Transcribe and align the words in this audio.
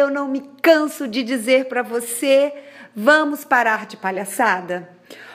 eu 0.00 0.10
não 0.10 0.26
me 0.26 0.40
canso 0.62 1.06
de 1.06 1.22
dizer 1.22 1.66
para 1.66 1.82
você: 1.82 2.52
vamos 2.94 3.44
parar 3.44 3.86
de 3.86 3.96
palhaçada. 3.96 4.88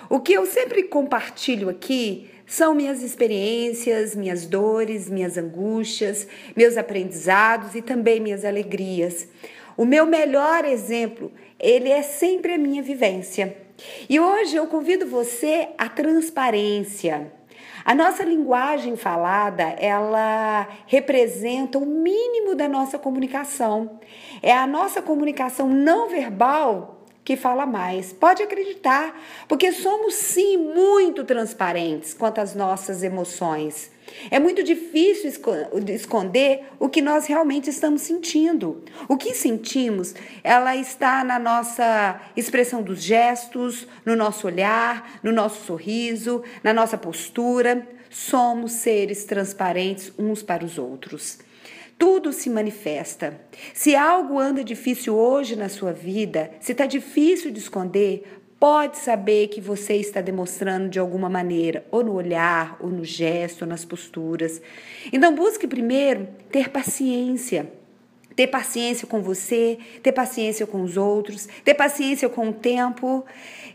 O 0.10 0.20
que 0.20 0.34
eu 0.34 0.46
sempre 0.46 0.84
compartilho 0.84 1.70
aqui 1.70 2.30
são 2.46 2.76
minhas 2.76 3.02
experiências, 3.02 4.16
minhas 4.16 4.46
dores, 4.46 5.10
minhas 5.10 5.38
angústias, 5.38 6.28
meus 6.56 6.78
aprendizados 6.78 7.74
e 7.74 7.82
também 7.82 8.20
minhas 8.20 8.46
alegrias. 8.46 9.28
O 9.76 9.84
meu 9.84 10.06
melhor 10.06 10.64
exemplo, 10.64 11.32
ele 11.60 11.90
é 11.90 12.02
sempre 12.02 12.54
a 12.54 12.58
minha 12.58 12.84
vivência. 12.84 13.58
E 14.10 14.20
hoje 14.20 14.56
eu 14.56 14.68
convido 14.68 15.06
você 15.06 15.70
à 15.78 15.90
transparência. 15.90 17.32
A 17.84 17.94
nossa 17.94 18.24
linguagem 18.24 18.96
falada, 18.96 19.64
ela 19.80 20.68
representa 20.88 21.78
o 21.78 21.86
mínimo 21.86 22.56
da 22.56 22.68
nossa 22.68 22.98
comunicação. 22.98 24.00
É 24.42 24.52
a 24.52 24.66
nossa 24.66 25.02
comunicação 25.02 25.68
não 25.68 26.10
verbal 26.10 26.95
que 27.26 27.36
fala 27.36 27.66
mais. 27.66 28.14
Pode 28.14 28.44
acreditar, 28.44 29.20
porque 29.48 29.72
somos 29.72 30.14
sim 30.14 30.58
muito 30.58 31.24
transparentes 31.24 32.14
quanto 32.14 32.40
às 32.40 32.54
nossas 32.54 33.02
emoções. 33.02 33.92
É 34.30 34.40
muito 34.40 34.62
difícil 34.64 35.32
esconder 35.90 36.66
o 36.80 36.88
que 36.88 37.02
nós 37.02 37.26
realmente 37.26 37.72
estamos 37.72 38.04
sentindo. 38.04 38.84
O 39.10 39.18
que 39.18 39.34
sentimos, 39.34 40.14
ela 40.44 40.76
está 40.76 41.24
na 41.24 41.40
nossa 41.40 42.22
expressão 42.38 42.84
dos 42.84 43.02
gestos, 43.02 43.88
no 44.06 44.16
nosso 44.16 44.46
olhar, 44.46 45.20
no 45.24 45.32
nosso 45.32 45.66
sorriso, 45.66 46.44
na 46.64 46.72
nossa 46.72 46.98
postura. 46.98 47.88
Somos 48.12 48.74
seres 48.74 49.26
transparentes 49.26 50.14
uns 50.20 50.44
para 50.44 50.64
os 50.64 50.78
outros. 50.78 51.40
Tudo 51.98 52.34
se 52.34 52.50
manifesta. 52.50 53.40
Se 53.74 53.96
algo 53.96 54.38
anda 54.38 54.64
difícil 54.64 55.16
hoje 55.16 55.56
na 55.56 55.70
sua 55.70 55.94
vida, 55.94 56.52
se 56.60 56.74
está 56.74 56.86
difícil 56.86 57.52
de 57.52 57.60
esconder, 57.60 58.24
pode 58.60 58.98
saber 58.98 59.48
que 59.48 59.62
você 59.62 59.96
está 59.96 60.22
demonstrando 60.22 60.90
de 60.90 61.00
alguma 61.00 61.30
maneira, 61.30 61.86
ou 61.92 62.04
no 62.04 62.14
olhar, 62.14 62.78
ou 62.82 62.90
no 62.90 63.06
gesto, 63.06 63.62
ou 63.62 63.68
nas 63.68 63.86
posturas. 63.86 64.62
Então, 65.12 65.34
busque 65.34 65.68
primeiro 65.68 66.28
ter 66.52 66.70
paciência. 66.70 67.72
Ter 68.36 68.48
paciência 68.48 69.08
com 69.08 69.22
você, 69.22 69.78
ter 70.04 70.12
paciência 70.12 70.68
com 70.68 70.82
os 70.82 70.98
outros, 70.98 71.48
ter 71.64 71.74
paciência 71.74 72.28
com 72.28 72.50
o 72.50 72.54
tempo. 72.54 73.26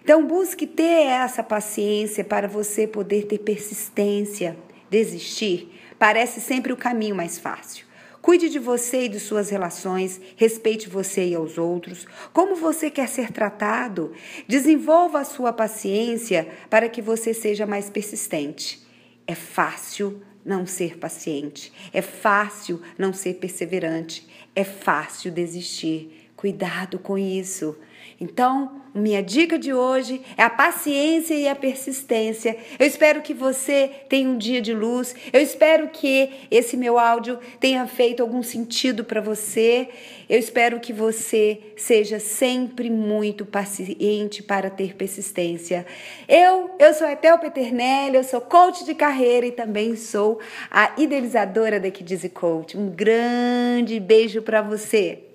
Então, 0.02 0.26
busque 0.26 0.66
ter 0.66 1.06
essa 1.06 1.42
paciência 1.42 2.22
para 2.22 2.46
você 2.46 2.86
poder 2.86 3.24
ter 3.24 3.38
persistência. 3.38 4.56
Desistir 4.90 5.70
parece 6.00 6.40
sempre 6.40 6.72
o 6.72 6.76
caminho 6.78 7.14
mais 7.14 7.38
fácil. 7.38 7.84
Cuide 8.22 8.48
de 8.48 8.58
você 8.58 9.04
e 9.04 9.08
de 9.08 9.20
suas 9.20 9.50
relações, 9.50 10.18
respeite 10.34 10.88
você 10.88 11.28
e 11.28 11.34
aos 11.34 11.58
outros. 11.58 12.06
Como 12.32 12.56
você 12.56 12.90
quer 12.90 13.06
ser 13.06 13.30
tratado? 13.30 14.12
Desenvolva 14.48 15.20
a 15.20 15.24
sua 15.24 15.52
paciência 15.52 16.48
para 16.70 16.88
que 16.88 17.02
você 17.02 17.34
seja 17.34 17.66
mais 17.66 17.90
persistente. 17.90 18.82
É 19.26 19.34
fácil 19.34 20.22
não 20.42 20.66
ser 20.66 20.96
paciente, 20.96 21.70
é 21.92 22.00
fácil 22.00 22.80
não 22.96 23.12
ser 23.12 23.34
perseverante, 23.34 24.26
é 24.56 24.64
fácil 24.64 25.30
desistir. 25.30 26.29
Cuidado 26.40 26.98
com 26.98 27.18
isso. 27.18 27.76
Então, 28.18 28.80
minha 28.94 29.22
dica 29.22 29.58
de 29.58 29.74
hoje 29.74 30.22
é 30.38 30.42
a 30.42 30.48
paciência 30.48 31.34
e 31.34 31.46
a 31.46 31.54
persistência. 31.54 32.56
Eu 32.78 32.86
espero 32.86 33.20
que 33.20 33.34
você 33.34 33.90
tenha 34.08 34.26
um 34.26 34.38
dia 34.38 34.58
de 34.58 34.72
luz. 34.72 35.14
Eu 35.34 35.42
espero 35.42 35.88
que 35.88 36.30
esse 36.50 36.78
meu 36.78 36.98
áudio 36.98 37.38
tenha 37.60 37.86
feito 37.86 38.22
algum 38.22 38.42
sentido 38.42 39.04
para 39.04 39.20
você. 39.20 39.90
Eu 40.30 40.38
espero 40.38 40.80
que 40.80 40.94
você 40.94 41.60
seja 41.76 42.18
sempre 42.18 42.88
muito 42.88 43.44
paciente 43.44 44.42
para 44.42 44.70
ter 44.70 44.96
persistência. 44.96 45.84
Eu, 46.26 46.70
eu 46.78 46.94
sou 46.94 47.06
a 47.06 47.12
Etel 47.12 47.38
Peternelli, 47.38 48.16
eu 48.16 48.24
sou 48.24 48.40
coach 48.40 48.86
de 48.86 48.94
carreira 48.94 49.44
e 49.44 49.52
também 49.52 49.94
sou 49.94 50.40
a 50.70 50.94
idealizadora 50.96 51.78
da 51.78 51.90
Kidize 51.90 52.30
Coach. 52.30 52.78
Um 52.78 52.88
grande 52.88 54.00
beijo 54.00 54.40
para 54.40 54.62
você. 54.62 55.29